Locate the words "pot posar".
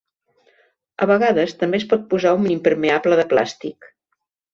1.91-2.31